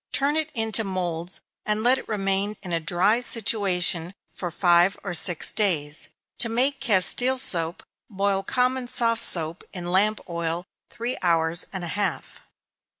Turn 0.11 0.35
it 0.35 0.49
into 0.55 0.83
moulds, 0.83 1.41
and 1.63 1.83
let 1.83 1.99
it 1.99 2.07
remain 2.07 2.57
in 2.63 2.73
a 2.73 2.79
dry 2.79 3.19
situation 3.21 4.15
for 4.31 4.49
five 4.49 4.97
or 5.03 5.13
six 5.13 5.51
days. 5.53 6.09
To 6.39 6.49
make 6.49 6.81
Castile 6.81 7.37
soap, 7.37 7.83
boil 8.09 8.41
common 8.41 8.87
soft 8.87 9.21
soap 9.21 9.63
in 9.73 9.91
lamp 9.91 10.19
oil 10.27 10.65
three 10.89 11.19
hours 11.21 11.67
and 11.71 11.83
a 11.83 11.93
half. 11.93 12.41